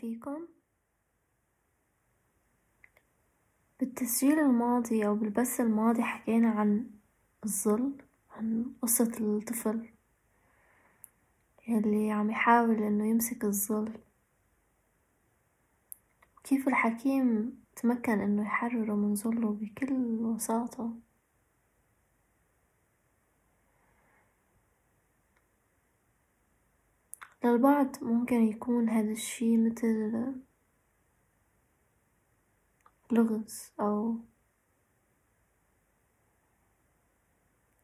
فيكم؟ 0.00 0.46
بالتسجيل 3.80 4.38
الماضي 4.38 5.06
أو 5.06 5.14
بالبث 5.14 5.60
الماضي 5.60 6.02
حكينا 6.02 6.50
عن 6.50 6.90
الظل 7.44 7.92
عن 8.30 8.72
قصة 8.82 9.12
الطفل 9.20 9.88
يلي 11.68 12.10
عم 12.10 12.30
يحاول 12.30 12.82
إنه 12.82 13.06
يمسك 13.06 13.44
الظل. 13.44 13.92
كيف 16.44 16.68
الحكيم 16.68 17.58
تمكن 17.76 18.20
إنه 18.20 18.42
يحرره 18.42 18.94
من 18.94 19.14
ظله 19.14 19.50
بكل 19.50 19.92
وساطة 20.20 20.94
للبعض 27.46 28.04
ممكن 28.04 28.36
يكون 28.36 28.88
هذا 28.88 29.12
الشي 29.12 29.56
مثل 29.56 30.12
لغز 33.12 33.72
أو 33.80 34.18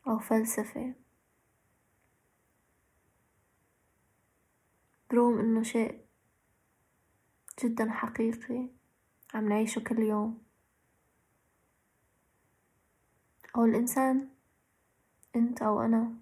أو 0.06 0.18
فلسفة. 0.18 0.94
برغم 5.10 5.38
إنه 5.38 5.62
شيء 5.62 6.04
جدا 7.64 7.90
حقيقي 7.90 8.68
عم 9.34 9.48
نعيشه 9.48 9.80
كل 9.80 9.98
يوم. 9.98 10.42
أو 13.56 13.64
الإنسان 13.64 14.28
أنت 15.36 15.62
أو 15.62 15.80
أنا. 15.80 16.21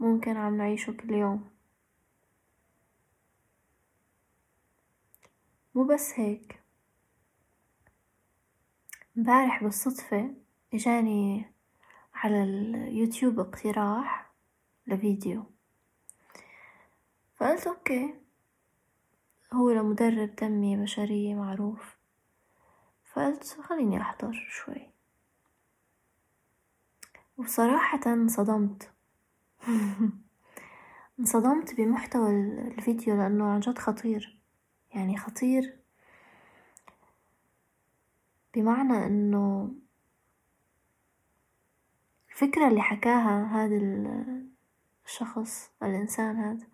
ممكن 0.00 0.36
عم 0.36 0.56
نعيشه 0.56 0.92
كل 0.92 1.10
يوم. 1.10 1.50
مو 5.74 5.84
بس 5.84 6.12
هيك. 6.16 6.60
امبارح 9.18 9.62
بالصدفة 9.62 10.34
إجاني 10.74 11.44
على 12.14 12.42
اليوتيوب 12.42 13.40
اقتراح 13.40 14.32
لفيديو. 14.86 15.44
فقلت 17.36 17.66
أوكي 17.66 18.14
هو 19.52 19.70
لمدرب 19.70 20.36
تنمية 20.36 20.76
بشرية 20.76 21.34
معروف. 21.34 21.96
فقلت 23.04 23.44
خليني 23.44 24.00
أحضر 24.00 24.46
شوي. 24.50 24.90
وصراحة 27.36 28.00
انصدمت. 28.06 28.93
انصدمت 31.20 31.74
بمحتوى 31.74 32.30
الفيديو 32.30 33.16
لأنه 33.16 33.44
عن 33.44 33.60
جد 33.60 33.78
خطير. 33.78 34.38
يعني 34.94 35.16
خطير 35.16 35.76
بمعنى 38.54 39.06
إنه 39.06 39.74
الفكرة 42.30 42.68
اللي 42.68 42.82
حكاها 42.82 43.44
هذا 43.44 43.76
الشخص 45.06 45.70
الإنسان 45.82 46.36
هذا 46.36 46.66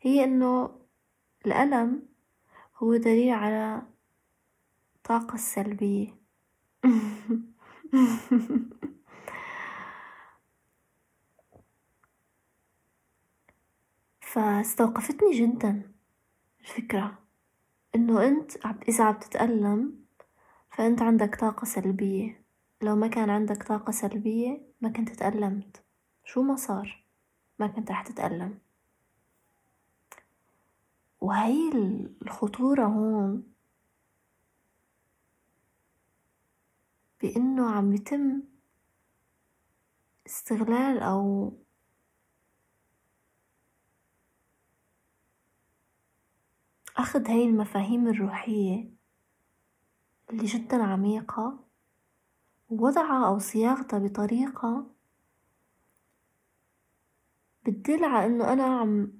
هي 0.00 0.24
إنه 0.24 0.70
الألم 1.46 2.02
هو 2.76 2.96
دليل 2.96 3.30
على 3.30 3.82
الطاقة 4.96 5.34
السلبية 5.34 6.14
فاستوقفتني 14.32 15.30
جدا. 15.30 15.92
الفكرة 16.60 17.18
إنه 17.94 18.28
أنت 18.28 18.66
إذا 18.88 19.04
عم 19.04 19.14
تتألم 19.14 20.04
فأنت 20.70 21.02
عندك 21.02 21.34
طاقة 21.34 21.64
سلبية. 21.64 22.44
لو 22.82 22.96
ما 22.96 23.06
كان 23.08 23.30
عندك 23.30 23.62
طاقة 23.62 23.90
سلبية 23.90 24.62
ما 24.80 24.88
كنت 24.88 25.08
تألمت. 25.08 25.84
شو 26.24 26.42
ما 26.42 26.56
صار 26.56 27.04
ما 27.58 27.66
كنت 27.66 27.90
رح 27.90 28.02
تتألم. 28.02 28.58
وهي 31.20 31.72
الخطورة 32.22 32.84
هون 32.84 33.52
بإنه 37.22 37.70
عم 37.70 37.92
يتم 37.92 38.42
استغلال 40.26 40.98
أو 40.98 41.52
أخذ 46.96 47.28
هاي 47.28 47.44
المفاهيم 47.44 48.08
الروحية 48.08 48.90
اللي 50.30 50.44
جدا 50.44 50.82
عميقة 50.82 51.64
ووضعها 52.70 53.26
أو 53.26 53.38
صياغتها 53.38 53.98
بطريقة 53.98 54.86
بتدل 57.66 58.04
على 58.04 58.26
إنه 58.26 58.52
أنا 58.52 58.64
عم 58.64 59.12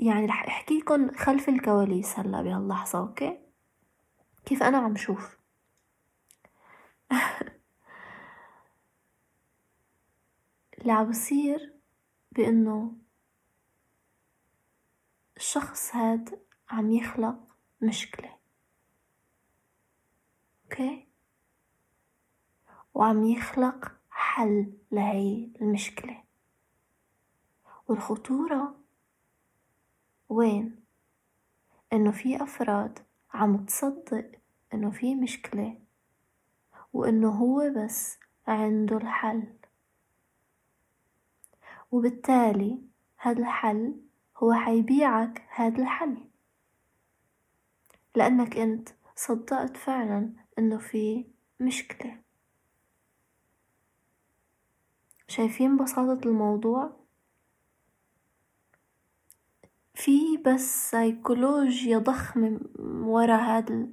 يعني 0.00 0.26
رح 0.26 0.44
أحكيكن 0.46 1.10
خلف 1.16 1.48
الكواليس 1.48 2.18
هلأ 2.18 2.42
بهاللحظة 2.42 2.98
أوكي؟ 2.98 3.38
كيف 4.46 4.62
أنا 4.62 4.78
عم 4.78 4.96
شوف؟ 4.96 5.38
اللي 10.78 10.92
عم 10.92 11.10
بصير 11.10 11.74
بإنه 12.32 12.92
الشخص 15.36 15.94
هاد 15.94 16.42
عم 16.72 16.92
يخلق 16.92 17.56
مشكلة. 17.82 18.36
أوكي؟ 20.64 21.06
وعم 22.94 23.24
يخلق 23.24 23.92
حل 24.10 24.72
لهي 24.92 25.48
المشكلة. 25.60 26.22
والخطورة 27.88 28.74
وين؟ 30.28 30.84
إنه 31.92 32.10
في 32.10 32.42
أفراد 32.42 32.98
عم 33.34 33.64
تصدق 33.64 34.30
إنه 34.74 34.90
في 34.90 35.14
مشكلة 35.14 35.78
وإنه 36.92 37.30
هو 37.30 37.72
بس 37.76 38.18
عنده 38.46 38.96
الحل. 38.96 39.54
وبالتالي 41.90 42.82
هذا 43.16 43.38
الحل 43.38 44.00
هو 44.36 44.52
حيبيعك 44.52 45.46
هذا 45.50 45.82
الحل. 45.82 46.31
لأنك 48.16 48.56
أنت 48.56 48.88
صدقت 49.16 49.76
فعلا 49.76 50.32
إنه 50.58 50.78
في 50.78 51.24
مشكلة. 51.60 52.22
شايفين 55.28 55.76
بساطة 55.76 56.28
الموضوع؟ 56.28 57.02
في 59.94 60.36
بس 60.36 60.90
سيكولوجيا 60.90 61.98
ضخمة 61.98 62.60
ورا 63.04 63.36
هذا 63.36 63.88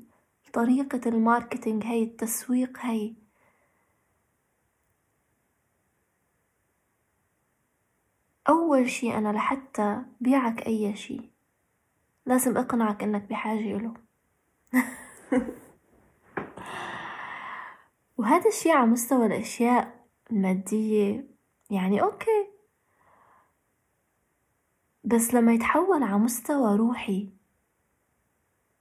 طريقة 0.53 1.01
ال 1.09 1.17
marketing 1.17 1.85
هاي 1.85 2.03
التسويق 2.03 2.77
هاي. 2.79 3.15
أول 8.49 8.89
شي 8.89 9.17
أنا 9.17 9.29
لحتى 9.33 10.01
بيعك 10.21 10.67
أي 10.67 10.95
شي 10.95 11.21
لازم 12.25 12.57
أقنعك 12.57 13.03
إنك 13.03 13.21
بحاجة 13.23 13.77
له. 13.77 14.08
وهذا 18.17 18.49
الشي 18.49 18.71
على 18.71 18.87
مستوى 18.87 19.25
الأشياء 19.25 20.05
المادية 20.31 21.27
يعني 21.69 22.01
أوكي. 22.01 22.49
بس 25.03 25.33
لما 25.33 25.53
يتحول 25.53 26.03
على 26.03 26.17
مستوى 26.17 26.77
روحي 26.77 27.29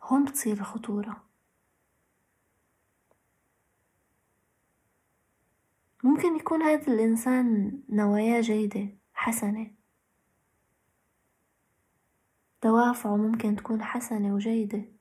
هون 0.03 0.25
بتصير 0.25 0.53
الخطورة. 0.53 1.25
ممكن 6.05 6.37
يكون 6.37 6.63
هذا 6.63 6.93
الإنسان 6.93 7.81
نواياه 7.89 8.41
جيدة 8.41 8.89
حسنة. 9.15 9.71
دوافعه 12.63 13.17
ممكن 13.17 13.57
تكون 13.57 13.83
حسنة 13.83 14.35
وجيدة. 14.35 14.98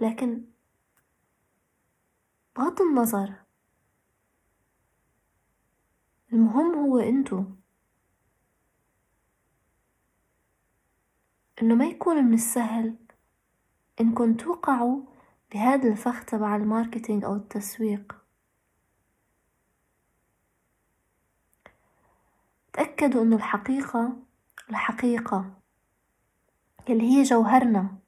لكن 0.00 0.44
بغض 2.56 2.80
النظر 2.82 3.34
المهم 6.32 6.74
هو 6.74 6.98
انتو 6.98 7.44
إنه 11.62 11.74
ما 11.74 11.86
يكون 11.86 12.24
من 12.24 12.34
السهل 12.34 12.96
انكم 14.00 14.34
توقعوا 14.34 15.02
بهذا 15.52 15.88
الفخ 15.88 16.24
تبع 16.24 16.56
الماركتينج 16.56 17.24
أو 17.24 17.36
التسويق. 17.36 18.16
تأكدوا 22.72 23.22
إنه 23.22 23.36
الحقيقة 23.36 24.16
الحقيقة 24.70 25.60
اللي 26.88 27.04
هي 27.04 27.22
جوهرنا. 27.22 27.99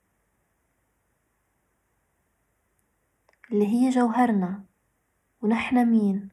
اللي 3.53 3.67
هي 3.67 3.91
جوهرنا 3.91 4.65
ونحن 5.43 5.87
مين؟ 5.87 6.29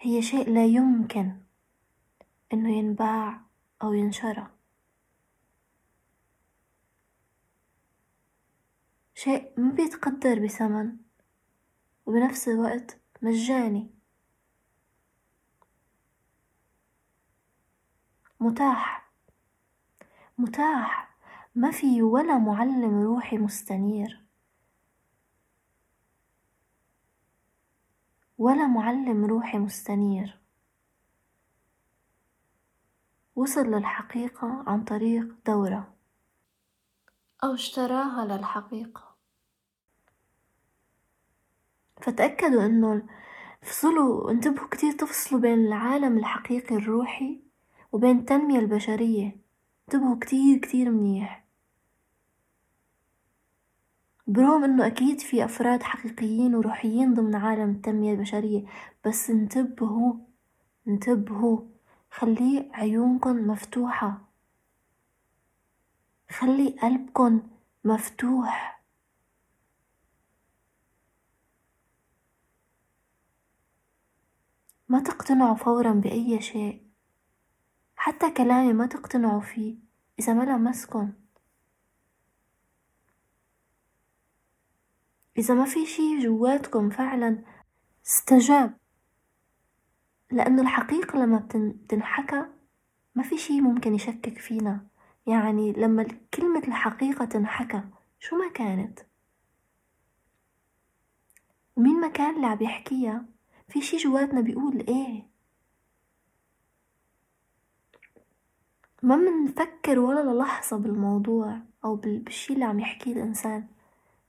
هي 0.00 0.22
شيء 0.22 0.50
لا 0.50 0.66
يمكن 0.66 1.40
إنه 2.52 2.76
ينباع 2.76 3.40
أو 3.82 3.92
ينشرى. 3.92 4.50
شيء 9.14 9.60
ما 9.60 9.72
بيتقدر 9.72 10.44
بثمن 10.44 10.96
وبنفس 12.06 12.48
الوقت 12.48 13.00
مجاني. 13.22 13.90
متاح. 18.40 19.12
متاح. 20.38 21.11
ما 21.54 21.70
في 21.70 22.02
ولا 22.02 22.38
معلم 22.38 23.02
روحي 23.02 23.38
مستنير. 23.38 24.24
ولا 28.38 28.66
معلم 28.66 29.24
روحي 29.24 29.58
مستنير. 29.58 30.40
وصل 33.36 33.66
للحقيقة 33.66 34.64
عن 34.66 34.84
طريق 34.84 35.34
دورة. 35.46 35.94
أو 37.44 37.54
اشتراها 37.54 38.24
للحقيقة. 38.24 39.16
فتأكدوا 42.02 42.66
إنه 42.66 43.06
افصلوا 43.62 44.30
انتبهوا 44.30 44.68
كتير 44.68 44.92
تفصلوا 44.92 45.40
بين 45.40 45.66
العالم 45.66 46.18
الحقيقي 46.18 46.76
الروحي 46.76 47.42
وبين 47.92 48.18
التنمية 48.18 48.58
البشرية. 48.58 49.40
انتبهوا 49.88 50.18
كتير 50.20 50.58
كتير 50.58 50.90
منيح. 50.90 51.41
برغم 54.32 54.64
إنه 54.64 54.86
أكيد 54.86 55.20
في 55.20 55.44
أفراد 55.44 55.82
حقيقيين 55.82 56.54
وروحيين 56.54 57.14
ضمن 57.14 57.34
عالم 57.34 57.70
التنمية 57.70 58.12
البشرية 58.12 58.64
بس 59.06 59.30
انتبهوا 59.30 60.14
انتبهوا 60.88 61.60
خلي 62.10 62.70
عيونكن 62.74 63.46
مفتوحة. 63.46 64.28
خلي 66.30 66.68
قلبكن 66.82 67.42
مفتوح. 67.84 68.82
ما 74.88 75.00
تقتنعوا 75.00 75.54
فورا 75.54 75.92
بأي 75.92 76.40
شيء. 76.40 76.82
حتى 77.96 78.30
كلامي 78.30 78.72
ما 78.72 78.86
تقتنعوا 78.86 79.40
فيه 79.40 79.76
إذا 80.18 80.32
ما 80.34 80.42
لمسكن 80.42 81.21
إذا 85.38 85.54
ما 85.54 85.64
في 85.64 85.86
شي 85.86 86.18
جواتكم 86.18 86.90
فعلا 86.90 87.44
استجاب. 88.06 88.78
لأنه 90.30 90.62
الحقيقة 90.62 91.18
لما 91.18 91.48
بتنحكى 91.54 92.46
ما 93.14 93.22
في 93.22 93.38
شي 93.38 93.60
ممكن 93.60 93.94
يشكك 93.94 94.38
فينا. 94.38 94.86
يعني 95.26 95.72
لما 95.72 96.06
كلمة 96.34 96.62
الحقيقة 96.68 97.24
تنحكى 97.24 97.82
شو 98.18 98.36
ما 98.36 98.48
كانت؟ 98.48 99.00
ومين 101.76 102.00
ما 102.00 102.08
كان 102.08 102.36
اللي 102.36 102.46
عم 102.46 102.58
يحكيها؟ 102.60 103.24
في 103.68 103.80
شي 103.80 103.96
جواتنا 103.96 104.40
بيقول 104.40 104.80
إيه؟ 104.88 105.32
ما 109.02 109.16
منفكر 109.16 109.98
ولا 109.98 110.32
للحظة 110.32 110.76
بالموضوع 110.76 111.58
أو 111.84 111.96
بالشي 111.96 112.52
اللي 112.52 112.64
عم 112.64 112.80
يحكيه 112.80 113.12
الإنسان. 113.12 113.66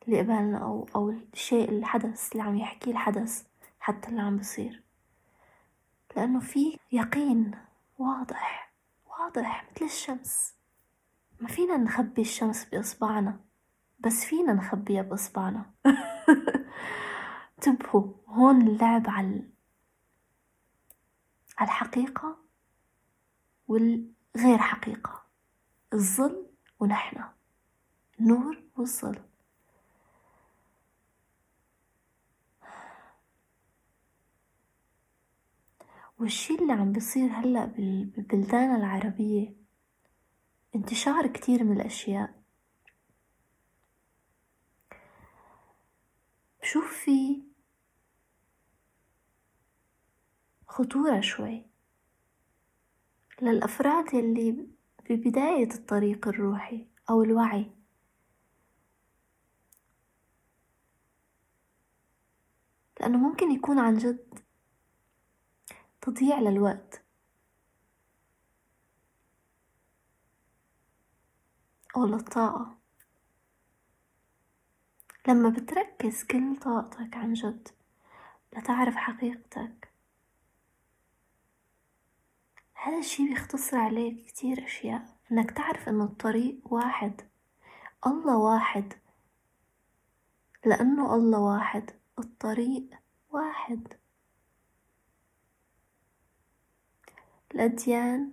اللي 0.07 0.19
قبالنا 0.19 0.57
أو 0.57 0.88
أو 0.95 1.09
الشيء 1.09 1.69
الحدث 1.69 2.31
اللي 2.31 2.44
عم 2.44 2.57
يحكيه 2.57 2.91
الحدث 2.91 3.44
حتى 3.79 4.07
اللي 4.09 4.21
عم 4.21 4.38
بصير 4.38 4.83
لأنه 6.15 6.39
في 6.39 6.77
يقين 6.91 7.51
واضح 7.97 8.73
واضح 9.19 9.65
مثل 9.71 9.85
الشمس. 9.85 10.53
ما 11.39 11.47
فينا 11.47 11.77
نخبي 11.77 12.21
الشمس 12.21 12.65
بإصبعنا 12.65 13.39
بس 14.00 14.25
فينا 14.25 14.53
نخبيها 14.53 15.01
بإصبعنا. 15.01 15.71
انتبهوا 17.57 18.13
هون 18.27 18.67
اللعب 18.67 19.09
على 19.09 19.50
على 21.57 21.67
الحقيقة 21.67 22.38
والغير 23.67 24.57
حقيقة. 24.57 25.23
الظل 25.94 26.47
ونحن 26.79 27.23
النور 28.19 28.63
والظل. 28.77 29.32
والشي 36.19 36.56
اللي 36.56 36.74
عم 36.74 36.92
بيصير 36.92 37.30
هلأ 37.31 37.65
بالبلدان 37.65 38.75
العربية؟ 38.75 39.56
انتشار 40.75 41.27
كتير 41.27 41.63
من 41.63 41.81
الأشياء. 41.81 42.44
بشوف 46.62 46.94
في 47.06 47.44
خطورة 50.68 51.21
شوي. 51.21 51.65
للأفراد 53.42 54.13
يلي 54.13 54.68
ببداية 55.10 55.74
الطريق 55.74 56.27
الروحي 56.27 56.88
أو 57.10 57.24
الوعي. 57.24 57.71
لأنه 63.00 63.18
ممكن 63.18 63.51
يكون 63.51 63.80
عن 63.80 63.98
جد 63.98 64.42
تضييع 66.03 66.39
للوقت. 66.39 67.03
أو 71.95 72.05
للطاقة. 72.05 72.77
لما 75.27 75.50
بتركز 75.50 76.24
كل 76.24 76.60
طاقتك 76.60 77.15
عن 77.15 77.33
جد 77.33 77.67
لتعرف 78.57 78.95
حقيقتك. 78.95 79.93
هذا 82.74 83.00
الشي 83.00 83.27
بيختصر 83.29 83.77
عليك 83.77 84.25
كتير 84.25 84.65
أشياء. 84.65 85.17
إنك 85.31 85.51
تعرف 85.51 85.89
إنه 85.89 86.03
الطريق 86.03 86.74
واحد. 86.74 87.22
الله 88.07 88.38
واحد. 88.38 88.93
لأنه 90.65 91.15
الله 91.15 91.39
واحد. 91.39 91.91
الطريق 92.19 92.89
واحد. 93.29 94.02
الأديان 97.55 98.31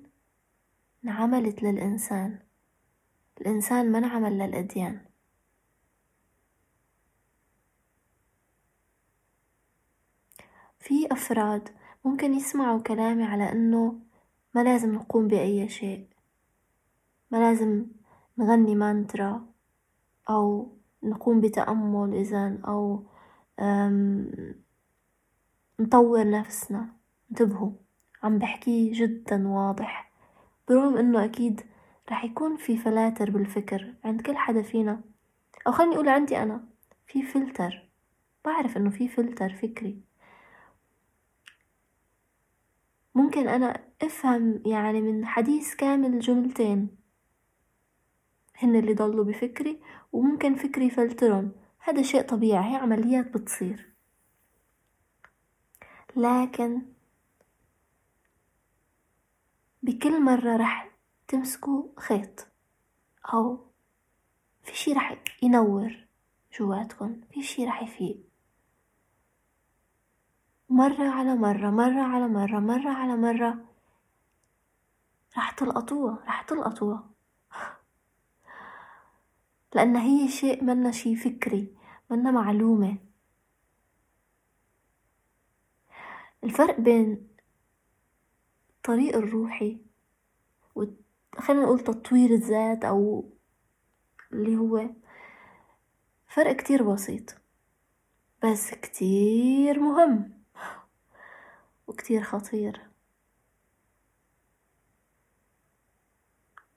انعملت 1.05 1.63
للإنسان. 1.63 2.39
الإنسان 3.41 3.93
ما 3.93 3.99
انعمل 3.99 4.39
للأديان؟ 4.39 5.01
في 10.79 11.13
أفراد 11.13 11.69
ممكن 12.05 12.35
يسمعوا 12.35 12.83
كلامي 12.83 13.25
على 13.25 13.53
إنه 13.53 14.01
ما 14.55 14.65
لازم 14.65 14.95
نقوم 14.95 15.29
بأي 15.29 15.69
شيء. 15.69 16.09
ما 17.31 17.39
لازم 17.39 17.87
نغني 18.39 18.75
مانترا 18.75 19.47
أو 20.31 20.73
نقوم 21.03 21.41
بتأمل 21.41 22.15
إذا 22.15 22.59
أو 22.67 23.07
نطور 25.81 26.31
نفسنا. 26.31 26.89
انتبهوا. 27.31 27.73
عم 28.23 28.39
بحكي 28.39 28.91
جدا 28.91 29.49
واضح. 29.49 30.11
برغم 30.69 30.97
إنه 30.97 31.25
أكيد 31.25 31.61
رح 32.11 32.25
يكون 32.25 32.57
في 32.57 32.77
فلاتر 32.77 33.31
بالفكر 33.31 33.95
عند 34.05 34.21
كل 34.21 34.37
حدا 34.37 34.63
فينا. 34.63 35.01
أو 35.67 35.73
خليني 35.73 35.95
أقول 35.95 36.09
عندي 36.09 36.43
أنا 36.43 36.65
في 37.07 37.23
فلتر. 37.23 37.89
بعرف 38.45 38.77
إنه 38.77 38.91
في 38.91 39.09
فلتر 39.09 39.55
فكري. 39.55 40.01
ممكن 43.15 43.49
أنا 43.49 43.81
أفهم 44.03 44.63
يعني 44.67 45.01
من 45.01 45.27
حديث 45.27 45.75
كامل 45.75 46.21
جملتين 46.21 46.89
هن 48.59 48.77
اللي 48.77 48.95
ضلوا 48.95 49.25
بفكري 49.25 49.81
وممكن 50.13 50.55
فكري 50.55 50.87
يفلترهم 50.87 51.53
هذا 51.79 52.03
شيء 52.03 52.23
طبيعي 52.23 52.73
هي 52.73 52.77
عمليات 52.77 53.35
بتصير. 53.35 53.91
لكن 56.17 56.83
بكل 59.91 60.23
مرة 60.23 60.57
رح 60.57 60.91
تمسكوا 61.29 61.89
خيط 61.97 62.47
أو 63.35 63.67
في 64.63 64.77
شي 64.77 64.93
رح 64.93 65.25
ينور 65.43 66.07
جواتكم 66.59 67.21
في 67.31 67.43
شي 67.43 67.65
رح 67.65 67.83
يفيق. 67.83 68.21
مرة 70.69 71.09
على 71.09 71.35
مرة 71.35 71.71
مرة 71.71 72.03
على 72.03 72.29
مرة 72.29 72.59
مرة 72.59 72.91
على 72.91 73.17
مرة 73.17 73.65
راح 75.37 75.51
تلقطوها 75.51 76.25
راح 76.27 76.43
تلقطوها. 76.43 77.11
لأن 79.75 79.97
هي 79.97 80.29
شيء 80.29 80.65
منا 80.65 80.91
شي 80.91 81.17
فكري 81.17 81.77
منا 82.11 82.31
معلومة. 82.31 82.97
الفرق 86.45 86.81
بين 86.81 87.30
الطريق 88.91 89.17
الروحي. 89.17 89.79
خلينا 91.39 91.63
نقول 91.63 91.81
تطوير 91.81 92.31
الذات 92.31 92.85
أو 92.85 93.31
اللي 94.33 94.57
هو 94.57 94.91
فرق 96.27 96.57
كتير 96.57 96.93
بسيط. 96.93 97.35
بس 98.45 98.75
كتير 98.75 99.81
مهم 99.81 100.45
وكتير 101.87 102.23
خطير. 102.23 102.91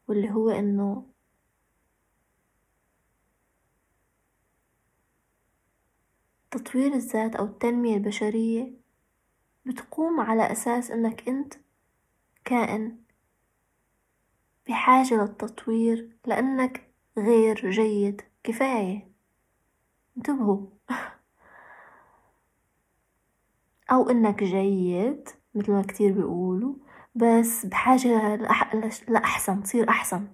واللي 0.07 0.31
هو 0.31 0.49
إنه 0.49 1.13
تطوير 6.51 6.93
الذات 6.93 7.35
أو 7.35 7.45
التنمية 7.45 7.97
البشرية 7.97 8.73
بتقوم 9.65 10.19
على 10.19 10.51
أساس 10.51 10.91
إنك 10.91 11.27
أنت 11.29 11.62
كائن 12.45 12.97
بحاجة 14.67 15.13
للتطوير 15.13 16.17
لأنك 16.25 16.93
غير 17.17 17.69
جيد. 17.71 18.21
كفاية. 18.43 19.11
انتبهوا. 20.17 20.67
أو 23.91 24.09
إنك 24.09 24.43
جيد 24.43 25.29
مثل 25.55 25.71
ما 25.71 25.81
كتير 25.81 26.11
بيقولوا 26.13 26.75
بس 27.15 27.65
بحاجة 27.65 28.35
لأحسن 29.07 29.63
تصير 29.63 29.89
أحسن. 29.89 30.27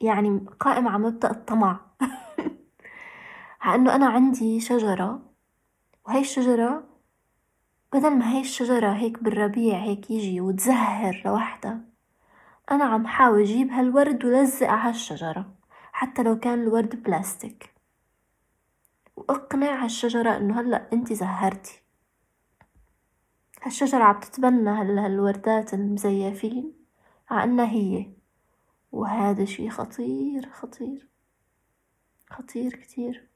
يعني 0.00 0.46
قائم 0.60 0.88
على 0.88 0.98
مبدأ 1.02 1.30
الطمع. 1.30 1.80
إنه 3.74 3.94
أنا 3.94 4.06
عندي 4.08 4.60
شجرة 4.60 5.22
وهي 6.06 6.20
الشجرة 6.20 6.89
بدل 7.92 8.10
ما 8.10 8.32
هي 8.32 8.40
الشجرة 8.40 8.92
هيك 8.92 9.22
بالربيع 9.22 9.78
هيك 9.78 10.10
يجي 10.10 10.40
وتزهر 10.40 11.22
لوحدها 11.24 11.90
أنا 12.70 12.84
عم 12.84 13.06
حاول 13.06 13.40
أجيب 13.40 13.70
هالورد 13.70 14.24
ولزق 14.24 14.66
على 14.66 14.88
هالشجرة 14.88 15.54
حتى 15.92 16.22
لو 16.22 16.38
كان 16.38 16.62
الورد 16.62 17.02
بلاستيك. 17.02 17.74
وأقنع 19.16 19.84
هالشجرة 19.84 20.36
إنه 20.36 20.60
هلأ 20.60 20.92
أنتي 20.92 21.14
زهرتي. 21.14 21.82
هالشجرة 23.62 24.04
عم 24.04 24.20
تتبنى 24.20 24.70
هالوردات 24.70 25.74
المزيفين 25.74 26.72
عنا 27.30 27.70
هي. 27.70 28.10
وهذا 28.92 29.44
شي 29.44 29.70
خطير 29.70 30.50
خطير 30.50 31.08
خطير 32.30 32.76
كتير. 32.76 33.29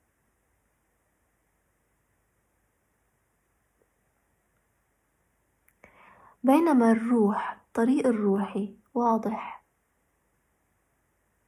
بينما 6.45 6.93
الروح 6.93 7.53
الطريق 7.53 8.07
الروحي 8.07 8.77
واضح. 8.95 9.65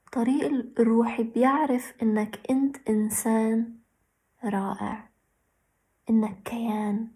الطريق 0.06 0.46
الروحي 0.80 1.22
بيعرف 1.22 1.94
إنك 2.02 2.40
أنت 2.50 2.76
إنسان 2.88 3.74
رائع 4.44 5.08
إنك 6.10 6.42
كيان 6.44 7.08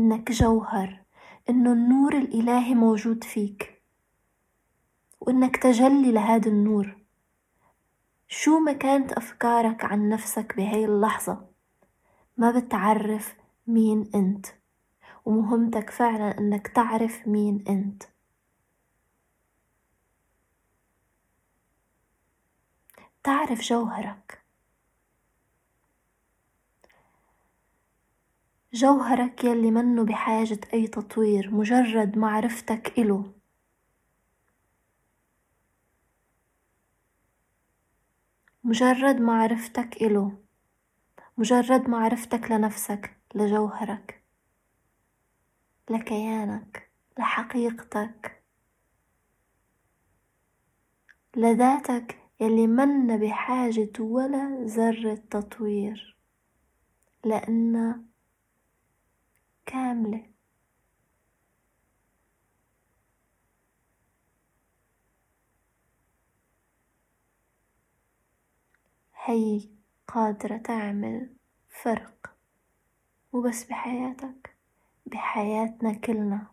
إنك 0.00 0.32
جوهر 0.32 1.04
إنه 1.50 1.72
النور 1.72 2.16
الإلهي 2.16 2.74
موجود 2.74 3.24
فيك 3.24 3.82
وإنك 5.20 5.56
تجلي 5.56 6.12
لهذا 6.12 6.48
النور. 6.48 6.98
شو 8.28 8.58
ما 8.58 8.72
كانت 8.72 9.12
أفكارك 9.12 9.84
عن 9.84 10.08
نفسك 10.08 10.56
بهاي 10.56 10.84
اللحظة 10.84 11.46
ما 12.36 12.50
بتعرف 12.50 13.36
مين 13.66 14.10
أنت. 14.14 14.46
ومهمتك 15.24 15.90
فعلا 15.90 16.38
إنك 16.38 16.68
تعرف 16.68 17.28
مين 17.28 17.64
أنت. 17.68 18.02
تعرف 23.24 23.60
جوهرك. 23.60 24.44
جوهرك 28.72 29.44
يلي 29.44 29.70
منه 29.70 30.04
بحاجة 30.04 30.60
أي 30.74 30.86
تطوير 30.86 31.50
مجرد 31.54 32.18
معرفتك 32.18 32.98
إله. 32.98 33.32
مجرد 38.64 39.20
معرفتك 39.20 40.02
إله. 40.02 40.32
مجرد 41.38 41.88
معرفتك 41.88 42.50
لنفسك 42.50 43.16
لجوهرك. 43.34 44.23
لكيانك 45.90 46.90
لحقيقتك. 47.18 48.42
لذاتك 51.36 52.18
يلي 52.40 52.66
منا 52.66 53.16
بحاجة 53.16 53.92
ولا 54.00 54.64
ذرة 54.64 55.14
تطوير 55.14 56.16
لأنها 57.24 58.02
كاملة. 59.66 60.26
هي 69.24 69.68
قادرة 70.08 70.56
تعمل 70.56 71.36
فرق 71.68 72.36
مو 73.32 73.40
بس 73.42 73.64
بحياتك. 73.64 74.53
بحياتنا 75.14 75.92
كلنا. 75.94 76.46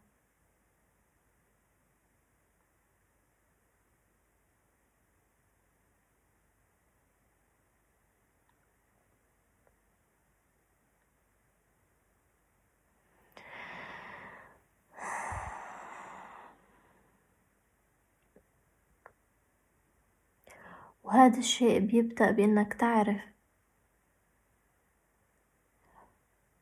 وهذا 21.04 21.40
الشيء 21.40 21.80
بيبدأ 21.80 22.32
بإنك 22.32 22.74
تعرف 22.74 23.22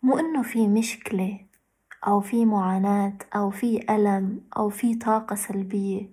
مو 0.04 0.18
إنه 0.20 0.44
في 0.44 0.68
مشكلة 0.68 1.46
أو 2.08 2.22
في 2.22 2.46
معاناة 2.46 3.18
أو 3.36 3.50
في 3.50 3.96
ألم 3.96 4.42
أو 4.58 4.70
في 4.70 4.96
طاقة 4.96 5.36
سلبية. 5.36 6.10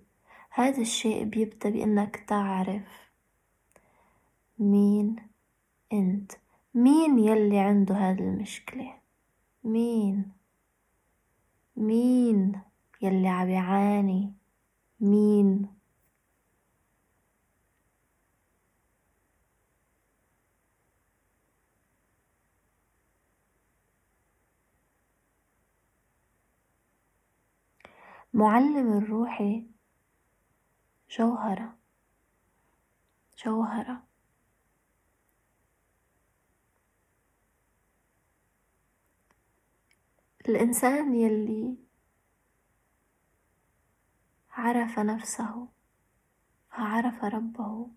هذا 0.50 0.80
الشيء 0.80 1.24
بيبدأ 1.24 1.70
بإنك 1.70 2.16
تعرف 2.28 3.10
مين 4.58 5.16
أنت. 5.92 6.32
مين 6.74 7.18
يلي 7.18 7.58
عنده 7.58 7.94
هذه 7.94 8.20
المشكلة؟ 8.20 8.94
مين؟ 9.64 10.32
مين 11.76 12.60
يلي 13.02 13.28
عم 13.28 13.48
يعاني؟ 13.48 14.32
مين؟ 15.00 15.75
معلم 28.36 28.98
الروحي 28.98 29.66
جوهرة 31.10 31.78
جوهرة. 33.44 34.06
الإنسان 40.48 41.14
يلي 41.14 41.76
عرف 44.50 44.98
نفسه 44.98 45.68
عرف 46.72 47.24
ربه 47.24 47.90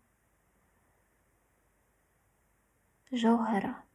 جوهرة. 3.13 3.88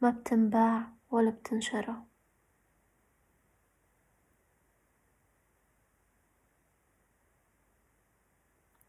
ما 0.00 0.10
بتنباع 0.10 0.92
ولا 1.10 1.30
بتنشرى. 1.30 2.02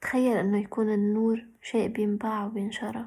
تخيل 0.02 0.38
إنه 0.38 0.62
يكون 0.62 0.94
النور 0.94 1.46
شيء 1.62 1.88
بينباع 1.88 2.46
وبينشرى. 2.46 3.06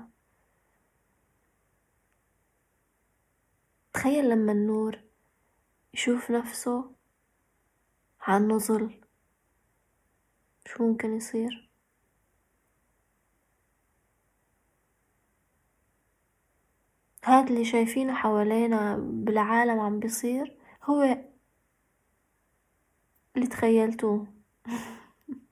تخيل 3.93 4.29
لما 4.31 4.53
النور 4.53 5.01
يشوف 5.95 6.31
نفسه 6.31 6.95
عنه 8.21 8.59
ظل 8.59 9.01
شو 10.67 10.89
ممكن 10.89 11.17
يصير؟ 11.17 11.72
هاد 17.25 17.49
اللي 17.49 17.65
شايفينه 17.65 18.15
حوالينا 18.15 18.97
بالعالم 18.99 19.81
عم 19.81 19.99
بيصير 19.99 20.57
هو 20.85 21.19
اللي 23.37 23.47
تخيلتوه. 23.47 24.27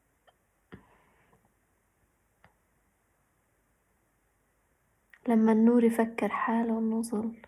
لما 5.29 5.53
النور 5.53 5.85
يفكر 5.85 6.29
حاله 6.29 6.79
انه 6.79 7.03
ظل 7.03 7.40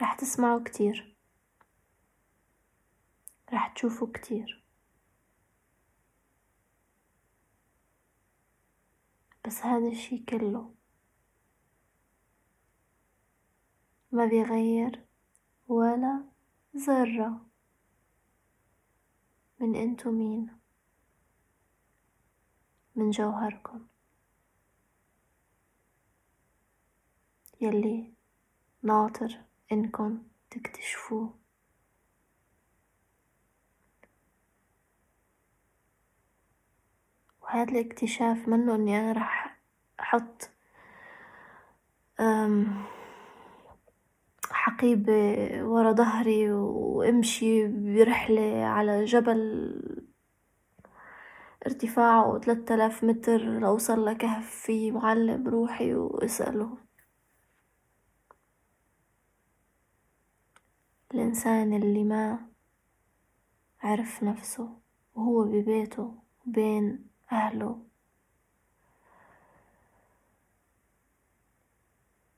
راح 0.00 0.14
تسمعوا 0.14 0.64
كتير. 0.64 1.16
راح 3.52 3.74
تشوفوا 3.74 4.12
كتير. 4.14 4.64
بس 9.46 9.60
هذا 9.60 9.88
الشي 9.88 10.18
كله 10.18 10.74
ما 14.12 14.26
بيغير 14.26 15.04
ولا 15.68 16.24
ذرة 16.76 17.46
من 19.60 19.76
انتو 19.76 20.10
مين 20.10 20.58
من 22.96 23.10
جوهركم. 23.10 23.86
يلي 27.60 28.14
ناطر. 28.82 29.44
إنكم 29.72 30.22
تكتشفوه. 30.50 31.34
وهذا 37.42 37.72
الاكتشاف 37.72 38.48
منه 38.48 38.74
إني 38.74 39.00
أنا 39.00 39.12
راح 39.12 39.60
أحط 40.00 40.50
حقيبة 44.50 45.12
ورا 45.64 45.92
ظهري 45.92 46.52
وأمشي 46.52 47.66
برحلة 47.68 48.64
على 48.64 49.04
جبل 49.04 49.74
ارتفاعه 51.66 52.38
ثلاثة 52.38 52.74
آلاف 52.74 53.04
متر 53.04 53.38
لأوصل 53.38 54.06
لكهف 54.06 54.50
فيه 54.50 54.92
معلم 54.92 55.48
روحي 55.48 55.94
وأسأله. 55.94 56.78
الإنسان 61.14 61.72
اللي 61.72 62.04
ما 62.04 62.46
عرف 63.82 64.22
نفسه 64.22 64.78
وهو 65.14 65.44
ببيته 65.44 66.14
بين 66.46 67.08
أهله. 67.32 67.86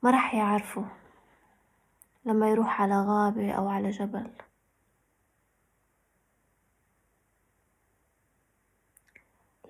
ما 0.03 0.11
راح 0.11 0.35
يعرفه 0.35 0.89
لما 2.25 2.51
يروح 2.51 2.81
على 2.81 2.95
غابة 2.95 3.53
أو 3.53 3.69
على 3.69 3.91
جبل. 3.91 4.31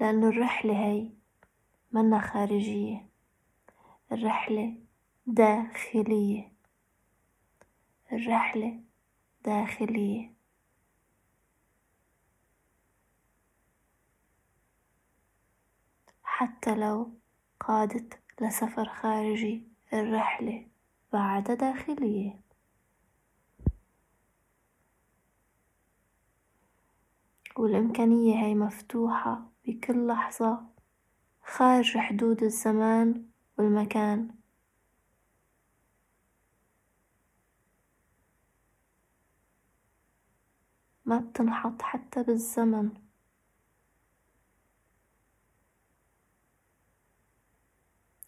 لأنه 0.01 0.29
الرحلة 0.29 0.87
هي 0.87 1.11
منا 1.93 2.21
خارجية. 2.21 3.07
الرحلة 4.13 4.79
داخلية. 5.27 6.53
الرحلة 8.13 8.86
داخلية 9.47 10.33
حتى 16.23 16.75
لو 16.75 17.13
قادت 17.61 18.21
لسفر 18.41 18.89
خارجي 18.89 19.69
الرحلة 19.93 20.67
بعد 21.13 21.45
داخلية. 21.45 22.41
والإمكانية 27.57 28.45
هي 28.45 28.55
مفتوحة 28.55 29.51
بكل 29.67 30.07
لحظة 30.07 30.67
خارج 31.43 31.99
حدود 31.99 32.43
الزمان 32.43 33.27
والمكان. 33.59 34.36
ما 41.07 41.19
بتنحط 41.19 41.83
حتى 41.83 42.23
بالزمن. 42.23 42.91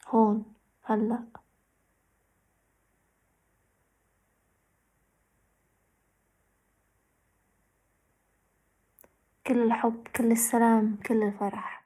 هون 0.09 0.45
هلأ. 0.83 1.25
كل 9.47 9.63
الحب 9.63 10.09
كل 10.17 10.33
السلام 10.33 10.97
كل 11.07 11.23
الفرح. 11.23 11.78